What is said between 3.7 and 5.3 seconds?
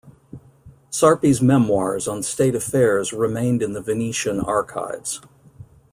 the Venetian archives.